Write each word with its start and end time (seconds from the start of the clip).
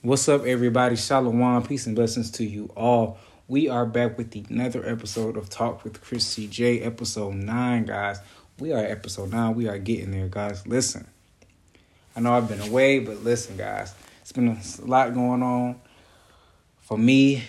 What's 0.00 0.28
up, 0.28 0.44
everybody? 0.44 0.94
Shalom, 0.94 1.60
peace 1.64 1.86
and 1.86 1.96
blessings 1.96 2.30
to 2.30 2.44
you 2.44 2.70
all. 2.76 3.18
We 3.48 3.68
are 3.68 3.84
back 3.84 4.16
with 4.16 4.32
another 4.48 4.88
episode 4.88 5.36
of 5.36 5.50
Talk 5.50 5.82
with 5.82 6.00
Chris 6.00 6.36
CJ, 6.36 6.86
episode 6.86 7.34
9, 7.34 7.84
guys. 7.84 8.20
We 8.60 8.72
are 8.72 8.78
episode 8.78 9.32
9. 9.32 9.56
We 9.56 9.66
are 9.66 9.76
getting 9.76 10.12
there, 10.12 10.28
guys. 10.28 10.64
Listen, 10.68 11.04
I 12.14 12.20
know 12.20 12.32
I've 12.32 12.48
been 12.48 12.60
away, 12.60 13.00
but 13.00 13.24
listen, 13.24 13.56
guys, 13.56 13.92
it's 14.20 14.30
been 14.30 14.46
a 14.50 14.84
lot 14.84 15.12
going 15.14 15.42
on 15.42 15.80
for 16.82 16.96
me. 16.96 17.42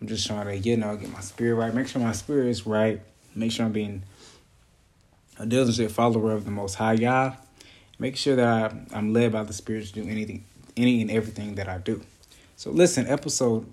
I'm 0.00 0.08
just 0.08 0.26
trying 0.26 0.46
to, 0.46 0.58
you 0.58 0.76
know, 0.76 0.96
get 0.96 1.12
my 1.12 1.20
spirit 1.20 1.54
right, 1.54 1.72
make 1.72 1.86
sure 1.86 2.02
my 2.02 2.10
spirit 2.10 2.48
is 2.48 2.66
right, 2.66 3.00
make 3.32 3.52
sure 3.52 3.64
I'm 3.64 3.72
being 3.72 4.02
a 5.38 5.46
diligent 5.46 5.92
follower 5.92 6.32
of 6.32 6.46
the 6.46 6.50
Most 6.50 6.74
High 6.74 6.96
God. 6.96 7.36
Make 8.00 8.16
sure 8.16 8.34
that 8.34 8.48
I, 8.48 8.98
I'm 8.98 9.12
led 9.12 9.30
by 9.30 9.44
the 9.44 9.52
Spirit 9.52 9.86
to 9.86 9.92
do 9.92 10.08
anything 10.08 10.44
any 10.76 11.02
and 11.02 11.10
everything 11.10 11.56
that 11.56 11.68
I 11.68 11.78
do. 11.78 12.02
So 12.56 12.70
listen, 12.70 13.06
episode 13.06 13.66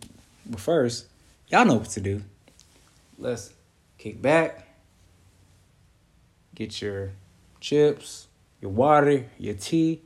first, 0.57 1.05
y'all 1.47 1.65
know 1.65 1.75
what 1.75 1.89
to 1.89 2.01
do. 2.01 2.23
Let's 3.17 3.53
kick 3.97 4.21
back, 4.21 4.67
get 6.55 6.81
your 6.81 7.11
chips, 7.59 8.27
your 8.61 8.71
water, 8.71 9.25
your 9.37 9.53
tea, 9.55 10.01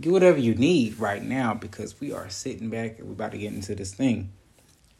get 0.00 0.12
whatever 0.12 0.38
you 0.38 0.54
need 0.54 0.98
right 0.98 1.22
now 1.22 1.54
because 1.54 2.00
we 2.00 2.12
are 2.12 2.28
sitting 2.28 2.70
back 2.70 2.98
and 2.98 3.08
we're 3.08 3.14
about 3.14 3.32
to 3.32 3.38
get 3.38 3.52
into 3.52 3.74
this 3.74 3.94
thing. 3.94 4.32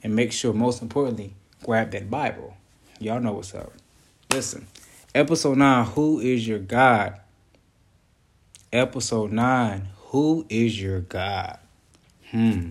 And 0.03 0.15
make 0.15 0.31
sure, 0.31 0.53
most 0.53 0.81
importantly, 0.81 1.35
grab 1.65 1.91
that 1.91 2.09
Bible. 2.09 2.57
Y'all 3.01 3.21
know 3.21 3.33
what's 3.33 3.55
up. 3.55 3.73
Listen, 4.33 4.67
episode 5.15 5.59
9 5.59 5.87
Who 5.87 6.21
is 6.21 6.47
your 6.47 6.61
God? 6.61 7.19
Episode 8.73 9.33
9 9.33 9.89
who 10.09 10.47
is 10.49 10.81
your 10.81 11.01
God? 11.01 11.59
Hmm. 12.31 12.71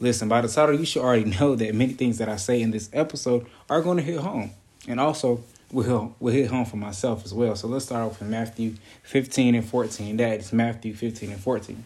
Listen, 0.00 0.28
by 0.28 0.40
the 0.40 0.48
title, 0.48 0.78
you 0.78 0.84
should 0.84 1.02
already 1.02 1.24
know 1.40 1.54
that 1.54 1.74
many 1.74 1.92
things 1.92 2.18
that 2.18 2.28
I 2.28 2.36
say 2.36 2.60
in 2.60 2.70
this 2.70 2.88
episode 2.92 3.46
are 3.68 3.80
going 3.80 3.96
to 3.96 4.02
hit 4.02 4.20
home. 4.20 4.52
And 4.86 5.00
also, 5.00 5.42
will 5.70 6.14
will 6.18 6.32
hit 6.32 6.50
home 6.50 6.64
for 6.64 6.76
myself 6.76 7.24
as 7.24 7.34
well. 7.34 7.56
So 7.56 7.68
let's 7.68 7.86
start 7.86 8.04
off 8.04 8.20
with 8.20 8.28
Matthew 8.28 8.74
15 9.02 9.54
and 9.54 9.64
14. 9.64 10.16
That 10.16 10.40
is 10.40 10.52
Matthew 10.52 10.94
15 10.94 11.32
and 11.32 11.40
14. 11.40 11.84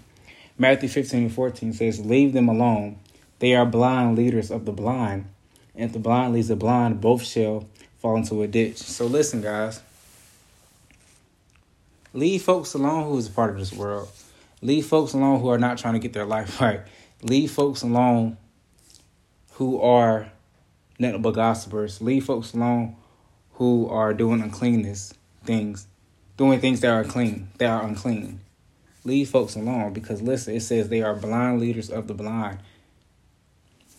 Matthew 0.58 0.88
15 0.88 1.22
and 1.22 1.32
14 1.32 1.72
says, 1.72 2.04
Leave 2.04 2.32
them 2.32 2.48
alone. 2.48 2.98
They 3.38 3.54
are 3.54 3.66
blind 3.66 4.16
leaders 4.16 4.50
of 4.50 4.64
the 4.64 4.72
blind. 4.72 5.26
And 5.74 5.86
if 5.86 5.92
the 5.92 5.98
blind 5.98 6.34
leads 6.34 6.48
the 6.48 6.56
blind, 6.56 7.00
both 7.00 7.24
shall 7.24 7.66
fall 7.98 8.16
into 8.16 8.42
a 8.42 8.46
ditch. 8.46 8.78
So 8.78 9.06
listen, 9.06 9.40
guys. 9.40 9.80
Leave 12.14 12.42
folks 12.42 12.74
alone 12.74 13.04
who 13.04 13.16
is 13.16 13.28
a 13.28 13.30
part 13.30 13.50
of 13.50 13.58
this 13.58 13.72
world. 13.72 14.08
Leave 14.62 14.86
folks 14.86 15.12
alone 15.12 15.40
who 15.40 15.48
are 15.48 15.58
not 15.58 15.76
trying 15.76 15.94
to 15.94 15.98
get 15.98 16.12
their 16.12 16.24
life 16.24 16.60
right. 16.60 16.80
Leave 17.22 17.50
folks 17.50 17.82
alone 17.82 18.36
who 19.52 19.80
are 19.80 20.30
nothing 20.98 21.20
but 21.20 21.32
gossipers. 21.32 22.00
Leave 22.00 22.24
folks 22.24 22.54
alone 22.54 22.96
who 23.54 23.88
are 23.88 24.14
doing 24.14 24.40
uncleanness 24.40 25.12
things, 25.44 25.86
doing 26.36 26.60
things 26.60 26.80
that 26.80 26.90
are 26.90 27.04
clean, 27.04 27.48
that 27.58 27.68
are 27.68 27.84
unclean. 27.84 28.40
Leave 29.04 29.28
folks 29.28 29.56
alone 29.56 29.92
because 29.92 30.22
listen, 30.22 30.54
it 30.54 30.60
says 30.60 30.88
they 30.88 31.02
are 31.02 31.14
blind 31.14 31.60
leaders 31.60 31.90
of 31.90 32.06
the 32.06 32.14
blind. 32.14 32.58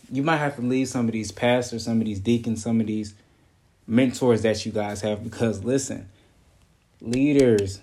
You 0.09 0.23
might 0.23 0.37
have 0.37 0.55
to 0.55 0.61
leave 0.61 0.87
some 0.87 1.07
of 1.07 1.11
these 1.11 1.31
pastors, 1.31 1.83
some 1.85 1.99
of 1.99 2.05
these 2.05 2.19
deacons, 2.19 2.63
some 2.63 2.79
of 2.79 2.87
these 2.87 3.13
mentors 3.85 4.43
that 4.43 4.65
you 4.65 4.71
guys 4.71 5.01
have 5.01 5.23
because 5.23 5.63
listen, 5.63 6.09
leaders 7.01 7.81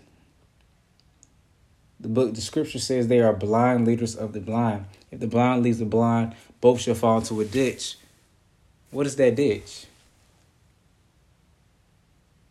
the 2.01 2.09
book, 2.09 2.35
the 2.35 2.41
scripture 2.41 2.79
says 2.79 3.09
they 3.09 3.21
are 3.21 3.33
blind 3.33 3.87
leaders 3.87 4.17
of 4.17 4.33
the 4.33 4.41
blind. 4.41 4.87
If 5.11 5.21
the 5.21 5.27
blind 5.27 5.63
leads 5.63 5.79
the 5.79 5.85
blind, 5.85 6.35
both 6.61 6.81
shall 6.81 6.95
fall 6.95 7.19
into 7.19 7.41
a 7.41 7.45
ditch. 7.45 7.97
What 8.91 9.07
is 9.07 9.17
that 9.17 9.37
ditch? 9.37 9.87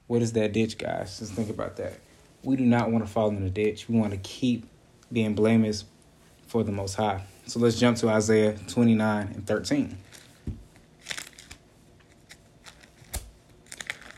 What 0.07 0.21
is 0.21 0.33
that 0.33 0.53
ditch, 0.53 0.77
guys? 0.77 1.19
Just 1.19 1.33
think 1.33 1.49
about 1.49 1.77
that. 1.77 1.99
We 2.43 2.55
do 2.55 2.65
not 2.65 2.91
want 2.91 3.05
to 3.05 3.11
fall 3.11 3.29
in 3.29 3.43
the 3.43 3.49
ditch. 3.49 3.89
We 3.89 3.97
want 3.99 4.11
to 4.11 4.17
keep 4.17 4.65
being 5.11 5.33
blameless 5.33 5.85
for 6.47 6.63
the 6.63 6.71
Most 6.71 6.95
High. 6.95 7.23
So 7.47 7.59
let's 7.59 7.79
jump 7.79 7.97
to 7.97 8.09
Isaiah 8.09 8.57
29 8.67 9.27
and 9.33 9.45
13. 9.45 9.97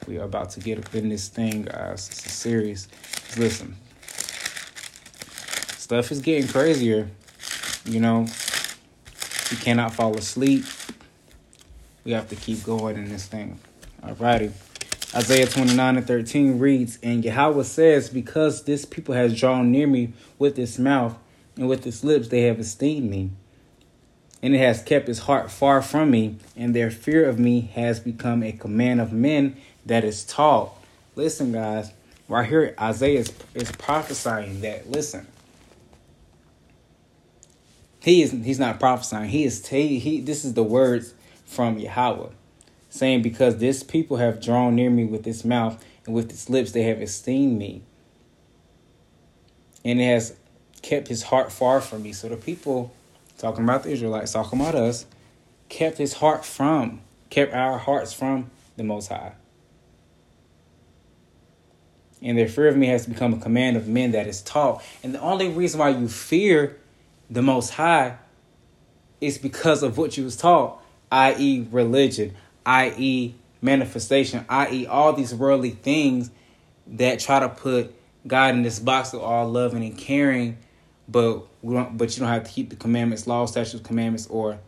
We 0.07 0.17
are 0.17 0.23
about 0.23 0.49
to 0.51 0.59
get 0.59 0.77
up 0.77 0.93
in 0.93 1.09
this 1.09 1.29
thing, 1.29 1.63
guys. 1.63 2.09
It's 2.09 2.25
a 2.25 2.29
series. 2.29 2.87
Listen, 3.37 3.75
stuff 5.91 6.09
is 6.09 6.21
getting 6.21 6.47
crazier. 6.47 7.09
You 7.83 7.99
know, 7.99 8.25
we 9.51 9.57
cannot 9.57 9.93
fall 9.93 10.17
asleep. 10.17 10.63
We 12.05 12.13
have 12.13 12.29
to 12.29 12.35
keep 12.37 12.63
going 12.63 12.95
in 12.95 13.09
this 13.09 13.25
thing. 13.25 13.59
Alrighty. 14.01 14.53
Isaiah 15.13 15.47
29 15.47 15.97
and 15.97 16.07
13 16.07 16.59
reads, 16.59 16.97
And 17.03 17.25
Yahweh 17.25 17.63
says, 17.63 18.09
Because 18.09 18.63
this 18.63 18.85
people 18.85 19.15
has 19.15 19.37
drawn 19.37 19.69
near 19.69 19.85
me 19.85 20.13
with 20.39 20.57
its 20.57 20.79
mouth 20.79 21.17
and 21.57 21.67
with 21.67 21.85
its 21.85 22.05
lips, 22.05 22.29
they 22.29 22.43
have 22.43 22.61
esteemed 22.61 23.09
me. 23.09 23.31
And 24.41 24.55
it 24.55 24.59
has 24.59 24.81
kept 24.81 25.09
its 25.09 25.19
heart 25.19 25.51
far 25.51 25.81
from 25.81 26.09
me, 26.09 26.37
and 26.55 26.73
their 26.73 26.89
fear 26.89 27.27
of 27.27 27.37
me 27.37 27.69
has 27.75 27.99
become 27.99 28.43
a 28.43 28.53
command 28.53 29.01
of 29.01 29.11
men 29.11 29.57
that 29.85 30.05
is 30.05 30.23
taught. 30.23 30.71
Listen, 31.17 31.51
guys, 31.51 31.91
right 32.29 32.47
here, 32.47 32.75
Isaiah 32.79 33.19
is, 33.19 33.33
is 33.53 33.73
prophesying 33.73 34.61
that, 34.61 34.89
listen, 34.89 35.27
he 38.01 38.23
is 38.23 38.31
he's 38.31 38.59
not 38.59 38.79
prophesying. 38.79 39.29
He 39.29 39.45
is 39.45 39.65
he, 39.67 39.99
he 39.99 40.21
this 40.21 40.43
is 40.43 40.55
the 40.55 40.63
words 40.63 41.13
from 41.45 41.77
Yahweh, 41.77 42.29
saying, 42.89 43.21
Because 43.21 43.57
this 43.57 43.83
people 43.83 44.17
have 44.17 44.41
drawn 44.41 44.75
near 44.75 44.89
me 44.89 45.05
with 45.05 45.25
its 45.27 45.45
mouth 45.45 45.83
and 46.05 46.15
with 46.15 46.31
its 46.31 46.49
lips 46.49 46.71
they 46.71 46.83
have 46.83 47.01
esteemed 47.01 47.57
me. 47.57 47.83
And 49.85 50.01
it 50.01 50.05
has 50.05 50.35
kept 50.81 51.07
his 51.07 51.23
heart 51.23 51.51
far 51.51 51.79
from 51.79 52.03
me. 52.03 52.13
So 52.13 52.27
the 52.27 52.37
people 52.37 52.91
talking 53.37 53.63
about 53.63 53.83
the 53.83 53.91
Israelites, 53.91 54.33
talking 54.33 54.59
about 54.59 54.75
us, 54.75 55.05
kept 55.69 55.97
his 55.97 56.13
heart 56.13 56.43
from, 56.43 57.01
kept 57.29 57.53
our 57.53 57.77
hearts 57.77 58.13
from 58.13 58.49
the 58.77 58.83
Most 58.83 59.09
High. 59.09 59.33
And 62.21 62.37
their 62.37 62.47
fear 62.47 62.67
of 62.67 62.77
me 62.77 62.87
has 62.87 63.05
become 63.07 63.33
a 63.33 63.39
command 63.39 63.77
of 63.77 63.87
men 63.87 64.11
that 64.11 64.27
is 64.27 64.41
taught. 64.41 64.83
And 65.03 65.13
the 65.13 65.21
only 65.21 65.49
reason 65.49 65.79
why 65.79 65.89
you 65.89 66.07
fear 66.07 66.77
the 67.31 67.41
Most 67.41 67.71
High 67.71 68.17
is 69.21 69.37
because 69.37 69.81
of 69.81 69.97
what 69.97 70.17
you 70.17 70.25
was 70.25 70.35
taught, 70.35 70.83
i.e., 71.11 71.67
religion, 71.71 72.35
i.e., 72.65 73.33
manifestation, 73.61 74.45
i.e., 74.49 74.85
all 74.85 75.13
these 75.13 75.33
worldly 75.33 75.69
things 75.69 76.29
that 76.87 77.19
try 77.19 77.39
to 77.39 77.47
put 77.47 77.95
God 78.27 78.53
in 78.55 78.63
this 78.63 78.79
box 78.79 79.13
of 79.13 79.21
all 79.21 79.47
loving 79.47 79.83
and 79.83 79.97
caring, 79.97 80.57
but 81.07 81.47
we 81.61 81.73
don't. 81.73 81.97
But 81.97 82.15
you 82.15 82.19
don't 82.21 82.29
have 82.29 82.43
to 82.43 82.51
keep 82.51 82.69
the 82.69 82.75
commandments, 82.75 83.25
law, 83.25 83.45
statutes, 83.45 83.85
commandments, 83.85 84.27
or 84.27 84.59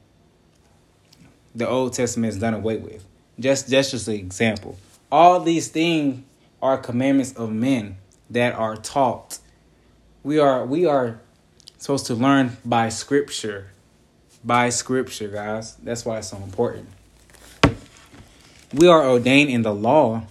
the 1.54 1.68
Old 1.68 1.94
Testament 1.94 2.34
is 2.34 2.40
done 2.40 2.54
away 2.54 2.78
with. 2.78 3.06
Just 3.40 3.68
that's 3.68 3.92
just 3.92 4.08
an 4.08 4.16
example. 4.16 4.78
All 5.12 5.40
these 5.40 5.68
things 5.68 6.24
are 6.62 6.78
commandments 6.78 7.34
of 7.34 7.52
men 7.52 7.98
that 8.30 8.54
are 8.54 8.76
taught. 8.76 9.40
We 10.24 10.40
are 10.40 10.66
we 10.66 10.86
are 10.86 11.20
supposed 11.84 12.06
to 12.06 12.16
learn 12.16 12.56
by 12.64 12.88
scripture. 12.88 13.68
By 14.42 14.70
scripture, 14.70 15.28
guys. 15.28 15.76
That's 15.76 16.06
why 16.06 16.20
it's 16.20 16.30
so 16.30 16.38
important. 16.38 16.88
We 18.74 18.88
are 18.88 19.06
ordained 19.06 19.50
in 19.50 19.64
the 19.64 19.74
law 19.74 20.24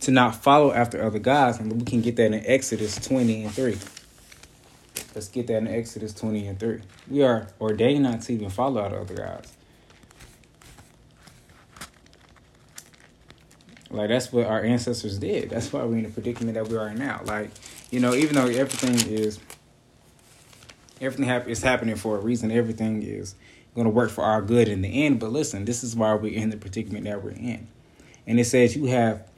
to 0.00 0.10
not 0.10 0.36
follow 0.36 0.72
after 0.72 1.02
other 1.02 1.18
gods, 1.18 1.58
and 1.58 1.70
we 1.70 1.84
can 1.84 2.00
get 2.00 2.16
that 2.16 2.32
in 2.32 2.42
Exodus 2.46 2.96
20 2.96 3.44
and 3.44 3.52
3. 3.52 3.76
Let's 5.14 5.28
get 5.28 5.48
that 5.48 5.58
in 5.58 5.68
Exodus 5.68 6.14
20 6.14 6.46
and 6.46 6.58
3. 6.58 6.80
We 7.10 7.22
are 7.22 7.48
ordained 7.60 8.04
not 8.04 8.22
to 8.22 8.32
even 8.32 8.48
follow 8.48 8.80
out 8.80 8.94
other 8.94 9.14
gods. 9.14 9.52
Like 13.90 14.08
that's 14.08 14.32
what 14.32 14.46
our 14.46 14.64
ancestors 14.64 15.18
did. 15.18 15.50
That's 15.50 15.70
why 15.74 15.84
we're 15.84 15.98
in 15.98 16.04
the 16.04 16.08
predicament 16.08 16.54
that 16.54 16.68
we 16.68 16.78
are 16.78 16.94
now. 16.94 17.20
Like, 17.26 17.50
you 17.90 18.00
know, 18.00 18.14
even 18.14 18.36
though 18.36 18.46
everything 18.46 19.12
is 19.12 19.38
Everything 21.04 21.28
is 21.50 21.62
happening 21.62 21.96
for 21.96 22.16
a 22.16 22.20
reason. 22.20 22.50
Everything 22.50 23.02
is 23.02 23.34
going 23.74 23.84
to 23.84 23.90
work 23.90 24.10
for 24.10 24.24
our 24.24 24.40
good 24.40 24.68
in 24.68 24.82
the 24.82 25.04
end. 25.04 25.20
But 25.20 25.32
listen, 25.32 25.64
this 25.64 25.84
is 25.84 25.94
why 25.94 26.14
we're 26.14 26.36
in 26.36 26.50
the 26.50 26.56
predicament 26.56 27.04
that 27.04 27.22
we're 27.22 27.30
in. 27.30 27.68
And 28.26 28.40
it 28.40 28.46
says 28.46 28.76
you 28.76 28.86
have 28.86 29.28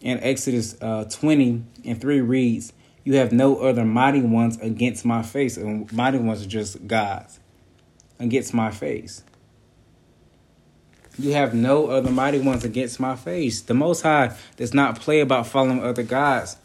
in 0.00 0.18
Exodus 0.20 0.80
uh, 0.80 1.04
20 1.04 1.62
and 1.84 2.00
3 2.00 2.20
reads, 2.20 2.72
You 3.04 3.16
have 3.16 3.32
no 3.32 3.56
other 3.58 3.84
mighty 3.84 4.22
ones 4.22 4.58
against 4.60 5.04
my 5.04 5.22
face. 5.22 5.56
And 5.56 5.92
mighty 5.92 6.18
ones 6.18 6.42
are 6.44 6.48
just 6.48 6.86
gods 6.86 7.40
against 8.18 8.54
my 8.54 8.70
face. 8.70 9.22
You 11.18 11.32
have 11.32 11.52
no 11.52 11.88
other 11.88 12.10
mighty 12.10 12.40
ones 12.40 12.64
against 12.64 12.98
my 12.98 13.14
face. 13.14 13.60
The 13.60 13.74
Most 13.74 14.02
High 14.02 14.36
does 14.56 14.72
not 14.72 14.98
play 14.98 15.20
about 15.20 15.46
following 15.46 15.82
other 15.82 16.02
gods. 16.02 16.56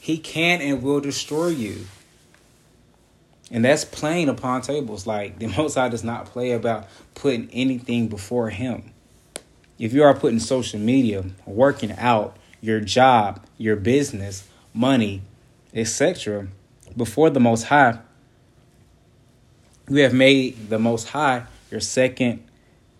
He 0.00 0.18
can 0.18 0.60
and 0.60 0.82
will 0.82 1.00
destroy 1.00 1.48
you. 1.48 1.86
And 3.52 3.64
that's 3.64 3.84
playing 3.84 4.30
upon 4.30 4.62
tables. 4.62 5.06
Like 5.06 5.38
the 5.38 5.46
Most 5.56 5.74
High 5.74 5.90
does 5.90 6.02
not 6.02 6.26
play 6.26 6.50
about 6.52 6.88
putting 7.14 7.48
anything 7.52 8.08
before 8.08 8.50
Him. 8.50 8.92
If 9.78 9.92
you 9.92 10.02
are 10.02 10.14
putting 10.14 10.40
social 10.40 10.80
media, 10.80 11.24
working 11.46 11.92
out, 11.92 12.36
your 12.60 12.80
job, 12.80 13.44
your 13.58 13.76
business, 13.76 14.48
money, 14.72 15.22
etc., 15.74 16.48
before 16.96 17.30
the 17.30 17.40
Most 17.40 17.64
High, 17.64 17.98
you 19.88 20.02
have 20.02 20.14
made 20.14 20.70
the 20.70 20.78
Most 20.78 21.08
High 21.08 21.44
your 21.70 21.80
second, 21.80 22.44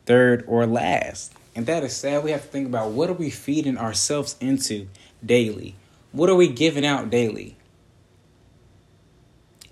third, 0.06 0.44
or 0.48 0.66
last. 0.66 1.32
And 1.54 1.66
that 1.66 1.84
is 1.84 1.94
sad. 1.94 2.24
We 2.24 2.30
have 2.30 2.42
to 2.42 2.48
think 2.48 2.66
about 2.66 2.90
what 2.90 3.10
are 3.10 3.14
we 3.14 3.30
feeding 3.30 3.76
ourselves 3.76 4.34
into 4.40 4.88
daily? 5.24 5.76
What 6.10 6.30
are 6.30 6.34
we 6.34 6.48
giving 6.48 6.84
out 6.84 7.10
daily? 7.10 7.56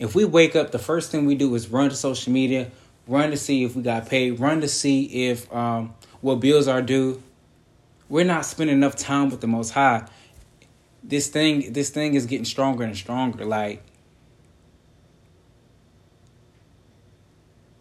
If 0.01 0.15
we 0.15 0.25
wake 0.25 0.57
up, 0.57 0.71
the 0.71 0.79
first 0.79 1.11
thing 1.11 1.27
we 1.27 1.35
do 1.35 1.55
is 1.55 1.69
run 1.69 1.91
to 1.91 1.95
social 1.95 2.33
media, 2.33 2.71
run 3.07 3.31
to 3.31 3.37
see 3.37 3.65
if 3.65 3.77
we 3.77 3.83
got 3.83 4.09
paid, 4.09 4.41
run 4.41 4.63
to 4.63 4.69
see 4.69 5.29
if 5.29 5.53
um, 5.53 5.95
what 6.23 6.37
bills 6.37 6.67
are 6.67 6.81
due. 6.81 7.23
We're 8.09 8.25
not 8.25 8.47
spending 8.47 8.75
enough 8.75 8.97
time 8.97 9.29
with 9.29 9.43
the 9.43 9.47
Most 9.47 9.71
High. 9.71 10.09
This 11.05 11.29
thing, 11.29 11.75
this 11.75 11.91
thing 11.91 12.15
is 12.15 12.25
getting 12.25 12.47
stronger 12.47 12.83
and 12.83 12.97
stronger. 12.97 13.45
Like 13.45 13.83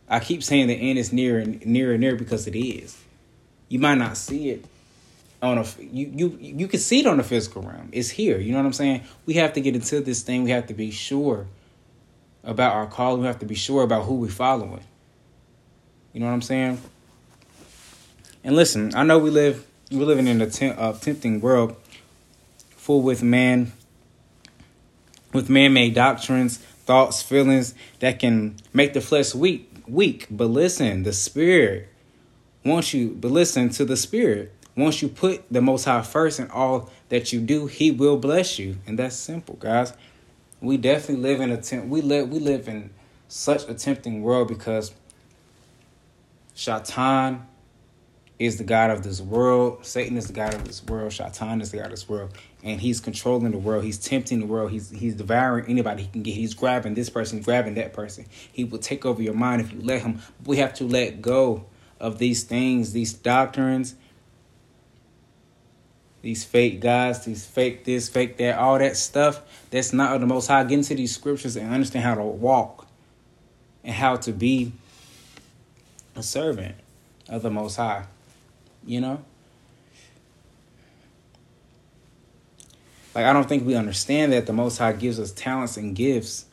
I 0.10 0.20
keep 0.20 0.44
saying 0.44 0.68
the 0.68 0.74
end 0.74 1.00
is 1.00 1.14
near 1.14 1.40
and 1.40 1.66
near 1.66 1.94
and 1.94 2.02
near 2.02 2.18
because 2.18 2.48
it 2.48 2.56
is. 2.56 2.98
You 3.70 3.80
might 3.80 3.98
not 3.98 4.18
see 4.18 4.50
it 4.50 4.66
on 5.42 5.58
a 5.58 5.66
you 5.80 6.12
you 6.14 6.38
you 6.42 6.68
can 6.68 6.82
see 6.82 7.00
it 7.00 7.08
on 7.08 7.16
the 7.16 7.24
physical 7.24 7.62
realm. 7.62 7.90
It's 7.94 8.10
here. 8.10 8.40
You 8.40 8.52
know 8.52 8.58
what 8.58 8.66
I'm 8.66 8.74
saying? 8.74 9.04
We 9.26 9.36
have 9.36 9.54
to 9.54 9.62
get 9.62 9.74
into 9.74 10.02
this 10.02 10.22
thing. 10.22 10.44
We 10.44 10.52
have 10.52 10.68
to 10.68 10.74
be 10.74 10.92
sure 10.92 11.48
about 12.44 12.74
our 12.74 12.88
calling. 12.88 13.22
We 13.22 13.28
have 13.28 13.40
to 13.40 13.46
be 13.46 13.56
sure 13.56 13.84
about 13.84 14.06
who 14.06 14.16
we're 14.16 14.30
following. 14.30 14.84
You 16.14 16.20
know 16.20 16.28
what 16.28 16.34
I'm 16.34 16.42
saying? 16.42 16.82
And 18.44 18.56
listen, 18.56 18.96
I 18.96 19.04
know 19.04 19.20
we 19.20 19.30
live 19.30 19.66
we're 19.92 20.06
living 20.06 20.28
in 20.28 20.40
a 20.42 20.46
uh, 20.46 20.94
tempting 20.94 21.42
world, 21.42 21.76
full 22.70 23.02
with 23.02 23.24
man, 23.24 23.72
with 25.34 25.50
man-made 25.50 25.96
doctrines, 25.96 26.58
thoughts, 26.58 27.24
feelings 27.24 27.74
that 28.00 28.20
can 28.20 28.56
make 28.72 28.94
the 28.94 29.02
flesh 29.02 29.34
weak. 29.34 29.66
Weak, 29.88 30.28
but 30.30 30.46
listen, 30.46 31.02
the 31.02 31.14
spirit 31.14 31.90
wants 32.64 32.94
you. 32.94 33.18
But 33.20 33.32
listen 33.32 33.70
to 33.70 33.86
the 33.86 33.98
spirit. 33.98 34.54
Once 34.78 35.02
you 35.02 35.08
put 35.08 35.44
the 35.52 35.62
Most 35.62 35.86
High 35.86 36.04
first 36.04 36.40
in 36.40 36.52
all 36.52 36.92
that 37.10 37.34
you 37.34 37.40
do, 37.40 37.66
He 37.66 37.90
will 37.90 38.18
bless 38.18 38.60
you, 38.60 38.78
and 38.86 39.00
that's 39.00 39.16
simple, 39.16 39.56
guys 39.56 39.94
we 40.62 40.78
definitely 40.78 41.24
live 41.24 41.42
in 41.42 41.52
a 41.52 41.62
temp- 41.62 41.88
we 41.88 42.02
live 42.02 42.30
we 42.30 42.40
live 42.40 42.68
in 42.68 42.90
such 43.28 43.68
a 43.70 43.74
tempting 43.74 44.22
world 44.22 44.48
because 44.48 44.94
Shaitan 46.56 47.48
is 48.40 48.58
the 48.58 48.64
God 48.64 48.90
of 48.90 49.04
this 49.04 49.20
world. 49.20 49.86
Satan 49.86 50.18
is 50.18 50.28
the 50.28 50.34
God 50.34 50.54
of 50.54 50.66
this 50.66 50.84
world. 50.84 51.12
Shaitan 51.12 51.62
is 51.62 51.72
the 51.72 51.78
God 51.78 51.88
of 51.88 51.92
this 51.92 52.08
world. 52.08 52.32
And 52.64 52.80
he's 52.80 53.02
controlling 53.02 53.52
the 53.52 53.58
world. 53.58 53.84
He's 53.84 53.98
tempting 53.98 54.40
the 54.40 54.46
world. 54.46 54.72
He's 54.72 54.90
he's 54.90 55.16
devouring 55.16 55.66
anybody 55.68 56.04
he 56.04 56.10
can 56.10 56.24
get. 56.24 56.36
He's 56.36 56.54
grabbing 56.54 56.94
this 56.94 57.10
person, 57.10 57.42
grabbing 57.42 57.76
that 57.76 57.94
person. 57.94 58.26
He 58.52 58.64
will 58.64 58.80
take 58.80 59.06
over 59.06 59.22
your 59.22 59.34
mind 59.34 59.62
if 59.62 59.72
you 59.74 59.82
let 59.82 60.02
him. 60.02 60.22
We 60.46 60.58
have 60.58 60.74
to 60.76 60.86
let 60.86 61.22
go 61.22 61.66
of 62.00 62.18
these 62.18 62.44
things, 62.44 62.94
these 62.94 63.14
doctrines, 63.14 63.96
these 66.22 66.44
fake 66.44 66.82
gods, 66.82 67.26
these 67.26 67.46
fake 67.46 67.86
this, 67.86 68.10
fake 68.10 68.38
that, 68.38 68.58
all 68.58 68.78
that 68.78 68.98
stuff 68.98 69.42
that's 69.72 69.94
not 69.94 70.14
of 70.14 70.22
the 70.22 70.28
Most 70.28 70.48
High. 70.48 70.64
Get 70.64 70.80
into 70.80 70.96
these 70.96 71.16
scriptures 71.16 71.56
and 71.56 71.74
understand 71.74 72.04
how 72.04 72.16
to 72.16 72.24
walk 72.24 72.88
and 73.84 73.94
how 73.94 74.18
to 74.18 74.32
be 74.32 74.74
a 76.16 76.24
servant 76.24 76.76
of 77.30 77.42
the 77.42 77.50
Most 77.50 77.78
High. 77.78 78.06
You 78.86 79.02
know? 79.02 79.24
Like, 83.16 83.26
I 83.26 83.34
don't 83.34 83.48
think 83.48 83.66
we 83.66 83.76
understand 83.76 84.34
that 84.34 84.46
the 84.46 84.54
Most 84.54 84.78
High 84.78 84.94
gives 84.94 85.20
us 85.20 85.32
talents 85.32 85.78
and 85.78 85.96
gifts 85.96 86.46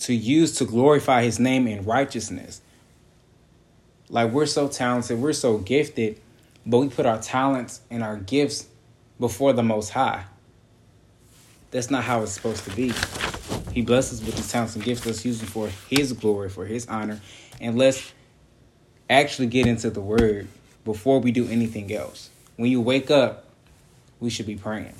to 0.00 0.14
use 0.14 0.56
to 0.56 0.64
glorify 0.64 1.22
His 1.22 1.38
name 1.38 1.66
in 1.66 1.84
righteousness. 1.84 2.60
Like, 4.08 4.32
we're 4.32 4.46
so 4.46 4.68
talented, 4.68 5.18
we're 5.20 5.32
so 5.32 5.58
gifted 5.58 6.20
but 6.66 6.78
we 6.78 6.88
put 6.88 7.06
our 7.06 7.18
talents 7.18 7.80
and 7.90 8.02
our 8.02 8.16
gifts 8.16 8.66
before 9.18 9.52
the 9.52 9.62
Most 9.62 9.90
High. 9.90 10.24
That's 11.70 11.90
not 11.90 12.04
how 12.04 12.22
it's 12.22 12.32
supposed 12.32 12.64
to 12.64 12.70
be. 12.74 12.92
He 13.72 13.82
blesses 13.82 14.20
us 14.20 14.26
with 14.26 14.36
his 14.36 14.50
talents 14.50 14.74
and 14.74 14.84
gifts. 14.84 15.06
Let's 15.06 15.24
use 15.24 15.38
them 15.38 15.48
for 15.48 15.68
his 15.88 16.12
glory, 16.12 16.48
for 16.48 16.66
his 16.66 16.88
honor. 16.88 17.20
And 17.60 17.78
let's 17.78 18.12
actually 19.08 19.46
get 19.46 19.66
into 19.66 19.90
the 19.90 20.00
word 20.00 20.48
before 20.84 21.20
we 21.20 21.30
do 21.30 21.46
anything 21.48 21.92
else. 21.92 22.30
When 22.56 22.70
you 22.70 22.80
wake 22.80 23.10
up, 23.10 23.44
we 24.18 24.30
should 24.30 24.46
be 24.46 24.56
praying. 24.56 24.94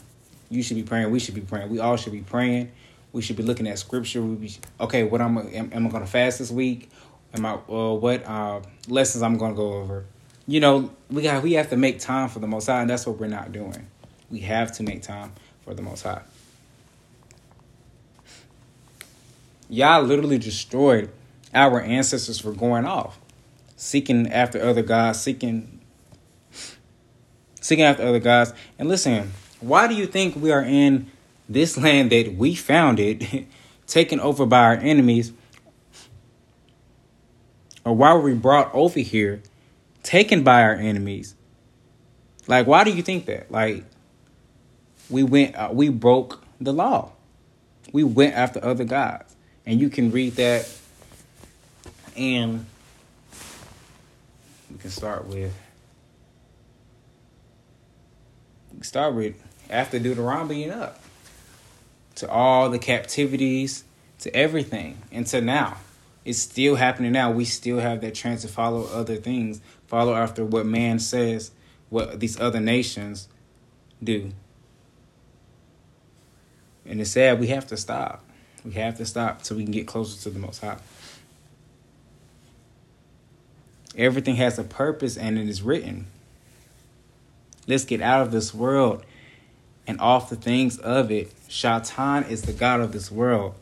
You 0.48 0.62
should 0.62 0.76
be 0.76 0.82
praying. 0.82 1.10
We 1.10 1.18
should 1.18 1.34
be 1.34 1.40
praying. 1.40 1.70
We 1.70 1.78
all 1.78 1.96
should 1.96 2.12
be 2.12 2.20
praying. 2.20 2.70
We 3.12 3.22
should 3.22 3.36
be 3.36 3.42
looking 3.42 3.66
at 3.66 3.78
scripture. 3.78 4.22
We 4.22 4.36
be, 4.36 4.52
okay, 4.80 5.02
what 5.02 5.20
I'm 5.20 5.36
am, 5.38 5.70
am 5.72 5.86
I 5.86 5.90
going 5.90 6.04
to 6.04 6.10
fast 6.10 6.38
this 6.38 6.50
week? 6.50 6.90
Am 7.34 7.44
I 7.44 7.52
uh, 7.52 7.94
what 7.94 8.24
uh, 8.26 8.60
lessons 8.88 9.22
I'm 9.22 9.36
going 9.36 9.52
to 9.52 9.56
go 9.56 9.72
over? 9.74 10.04
You 10.50 10.58
know, 10.58 10.90
we 11.08 11.22
got 11.22 11.44
we 11.44 11.52
have 11.52 11.70
to 11.70 11.76
make 11.76 12.00
time 12.00 12.28
for 12.28 12.40
the 12.40 12.48
Most 12.48 12.66
High, 12.66 12.80
and 12.80 12.90
that's 12.90 13.06
what 13.06 13.18
we're 13.20 13.28
not 13.28 13.52
doing. 13.52 13.86
We 14.30 14.40
have 14.40 14.72
to 14.72 14.82
make 14.82 15.00
time 15.00 15.32
for 15.64 15.74
the 15.74 15.82
Most 15.82 16.02
High. 16.02 16.22
Y'all 19.68 20.02
literally 20.02 20.38
destroyed 20.38 21.08
our 21.54 21.80
ancestors 21.80 22.40
for 22.40 22.50
going 22.50 22.84
off, 22.84 23.20
seeking 23.76 24.26
after 24.32 24.60
other 24.60 24.82
gods, 24.82 25.20
seeking 25.20 25.80
seeking 27.60 27.84
after 27.84 28.02
other 28.02 28.18
gods. 28.18 28.52
And 28.76 28.88
listen, 28.88 29.30
why 29.60 29.86
do 29.86 29.94
you 29.94 30.06
think 30.08 30.34
we 30.34 30.50
are 30.50 30.64
in 30.64 31.12
this 31.48 31.78
land 31.78 32.10
that 32.10 32.34
we 32.34 32.56
founded, 32.56 33.46
taken 33.86 34.18
over 34.18 34.44
by 34.46 34.64
our 34.64 34.74
enemies? 34.74 35.32
Or 37.84 37.94
why 37.94 38.12
were 38.14 38.20
we 38.20 38.34
brought 38.34 38.74
over 38.74 38.98
here 38.98 39.42
taken 40.10 40.42
by 40.42 40.60
our 40.64 40.74
enemies. 40.74 41.36
Like, 42.48 42.66
why 42.66 42.82
do 42.82 42.90
you 42.90 43.00
think 43.00 43.26
that? 43.26 43.48
Like, 43.48 43.84
we 45.08 45.22
went, 45.22 45.54
uh, 45.54 45.68
we 45.72 45.88
broke 45.88 46.42
the 46.60 46.72
law. 46.72 47.12
We 47.92 48.02
went 48.02 48.34
after 48.34 48.62
other 48.64 48.82
gods, 48.82 49.36
and 49.64 49.80
you 49.80 49.88
can 49.88 50.10
read 50.10 50.32
that. 50.32 50.68
And 52.16 52.66
we 54.68 54.78
can 54.78 54.90
start 54.90 55.26
with. 55.26 55.54
Start 58.82 59.14
with 59.14 59.40
after 59.70 60.00
Deuteronomy 60.00 60.64
and 60.64 60.72
up 60.72 61.00
to 62.16 62.28
all 62.28 62.68
the 62.68 62.80
captivities, 62.80 63.84
to 64.18 64.34
everything, 64.34 64.98
and 65.12 65.24
to 65.28 65.40
now. 65.40 65.76
It's 66.24 66.40
still 66.40 66.74
happening 66.74 67.12
now. 67.12 67.30
We 67.30 67.44
still 67.44 67.78
have 67.78 68.00
that 68.00 68.14
chance 68.14 68.42
to 68.42 68.48
follow 68.48 68.86
other 68.92 69.16
things 69.16 69.60
follow 69.90 70.14
after 70.14 70.44
what 70.44 70.64
man 70.64 71.00
says, 71.00 71.50
what 71.88 72.20
these 72.20 72.40
other 72.40 72.60
nations 72.60 73.28
do. 74.02 74.30
And 76.86 77.00
it's 77.00 77.10
sad 77.10 77.40
we 77.40 77.48
have 77.48 77.66
to 77.66 77.76
stop. 77.76 78.24
We 78.64 78.72
have 78.72 78.96
to 78.98 79.04
stop 79.04 79.44
so 79.44 79.56
we 79.56 79.64
can 79.64 79.72
get 79.72 79.88
closer 79.88 80.22
to 80.22 80.30
the 80.30 80.38
Most 80.38 80.60
High. 80.60 80.78
Everything 83.96 84.36
has 84.36 84.60
a 84.60 84.64
purpose 84.64 85.16
and 85.16 85.36
it 85.36 85.48
is 85.48 85.60
written. 85.60 86.06
Let's 87.66 87.84
get 87.84 88.00
out 88.00 88.22
of 88.22 88.30
this 88.30 88.54
world 88.54 89.04
and 89.88 90.00
off 90.00 90.30
the 90.30 90.36
things 90.36 90.78
of 90.78 91.10
it. 91.10 91.32
Shaitan 91.48 92.24
is 92.24 92.42
the 92.42 92.52
God 92.52 92.80
of 92.80 92.92
this 92.92 93.10
world. 93.10 93.56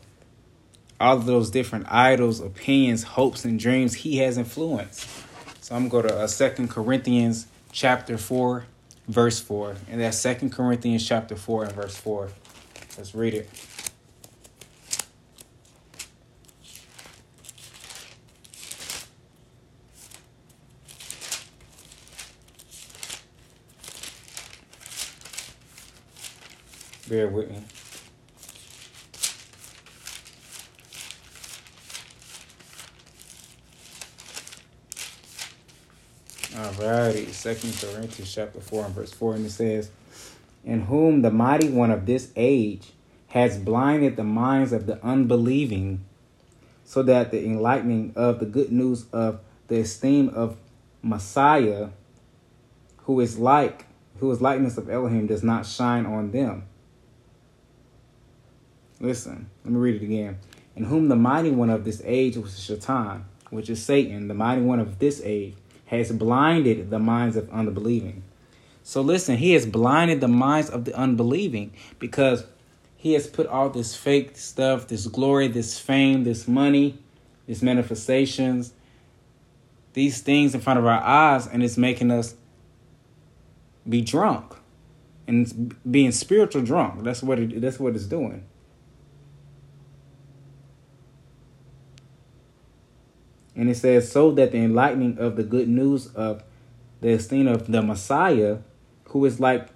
All 0.99 1.17
of 1.17 1.25
those 1.25 1.49
different 1.49 1.91
idols, 1.91 2.39
opinions, 2.39 3.01
hopes, 3.01 3.45
and 3.45 3.59
dreams 3.59 3.95
he 3.95 4.17
has 4.17 4.37
influenced. 4.37 5.09
So 5.69 5.75
I'm 5.75 5.87
going 5.87 6.01
to 6.01 6.09
go 6.09 6.15
to 6.15 6.23
uh, 6.23 6.27
Second 6.27 6.71
Corinthians 6.71 7.45
chapter 7.71 8.17
4, 8.17 8.65
verse 9.07 9.39
4. 9.39 9.75
And 9.91 10.01
that's 10.01 10.17
Second 10.17 10.51
Corinthians 10.51 11.07
chapter 11.07 11.35
4 11.35 11.65
and 11.65 11.73
verse 11.73 11.95
4. 11.95 12.31
Let's 12.97 13.13
read 13.13 13.35
it. 13.35 13.49
Bear 27.07 27.27
with 27.27 27.51
me. 27.51 27.78
Second 36.79 37.73
Corinthians 37.79 38.33
chapter 38.33 38.59
four 38.61 38.85
and 38.85 38.95
verse 38.95 39.11
four, 39.11 39.35
and 39.35 39.45
it 39.45 39.51
says, 39.51 39.91
"In 40.63 40.81
whom 40.81 41.21
the 41.21 41.31
mighty 41.31 41.69
one 41.69 41.91
of 41.91 42.05
this 42.05 42.31
age 42.35 42.93
has 43.27 43.57
blinded 43.57 44.15
the 44.15 44.23
minds 44.23 44.71
of 44.71 44.85
the 44.85 45.03
unbelieving, 45.03 45.99
so 46.85 47.03
that 47.03 47.31
the 47.31 47.45
enlightening 47.45 48.13
of 48.15 48.39
the 48.39 48.45
good 48.45 48.71
news 48.71 49.05
of 49.11 49.39
the 49.67 49.79
esteem 49.79 50.29
of 50.29 50.57
Messiah, 51.01 51.89
who 52.99 53.19
is 53.19 53.37
like, 53.37 53.85
who 54.19 54.31
is 54.31 54.41
likeness 54.41 54.77
of 54.77 54.89
Elohim, 54.89 55.27
does 55.27 55.43
not 55.43 55.65
shine 55.65 56.05
on 56.05 56.31
them. 56.31 56.63
Listen, 58.99 59.49
let 59.63 59.73
me 59.73 59.79
read 59.79 60.01
it 60.01 60.03
again. 60.05 60.37
In 60.75 60.85
whom 60.85 61.07
the 61.09 61.15
mighty 61.15 61.51
one 61.51 61.69
of 61.69 61.83
this 61.83 62.01
age, 62.05 62.37
which 62.37 62.53
is 62.53 62.63
Shaitan, 62.63 63.25
which 63.49 63.69
is 63.69 63.83
Satan, 63.83 64.27
the 64.27 64.33
mighty 64.33 64.61
one 64.61 64.79
of 64.79 64.99
this 64.99 65.21
age, 65.23 65.55
has 65.89 66.11
blinded 66.11 66.91
the 66.91 66.99
minds 66.99 67.35
of 67.35 67.49
unbelieving. 67.49 68.23
So 68.83 69.01
listen, 69.01 69.37
he 69.37 69.53
has 69.53 69.65
blinded 69.65 70.21
the 70.21 70.27
minds 70.27 70.69
of 70.69 70.85
the 70.85 70.95
unbelieving 70.95 71.73
because 71.97 72.45
he 72.95 73.13
has 73.13 73.25
put 73.25 73.47
all 73.47 73.69
this 73.69 73.95
fake 73.95 74.37
stuff, 74.37 74.87
this 74.87 75.07
glory, 75.07 75.47
this 75.47 75.79
fame, 75.79 76.25
this 76.25 76.47
money, 76.47 76.99
these 77.47 77.63
manifestations, 77.63 78.73
these 79.93 80.21
things 80.21 80.53
in 80.53 80.61
front 80.61 80.77
of 80.77 80.85
our 80.85 81.01
eyes, 81.01 81.47
and 81.47 81.63
it's 81.63 81.77
making 81.77 82.11
us 82.11 82.35
be 83.87 84.01
drunk 84.01 84.55
and 85.27 85.75
being 85.89 86.11
spiritual 86.11 86.61
drunk. 86.61 87.03
That's 87.03 87.23
what 87.23 87.39
it, 87.39 87.61
that's 87.61 87.79
what 87.79 87.95
it's 87.95 88.05
doing. 88.05 88.43
And 93.59 93.69
it 93.69 93.75
says, 93.75 94.09
so 94.09 94.31
that 94.31 94.53
the 94.53 94.59
enlightening 94.59 95.17
of 95.17 95.35
the 95.35 95.43
good 95.43 95.67
news 95.67 96.07
of 96.15 96.43
the 97.01 97.11
esteem 97.11 97.45
of 97.45 97.69
the 97.69 97.81
Messiah, 97.81 98.59
who 99.09 99.25
is 99.25 99.41
like, 99.41 99.67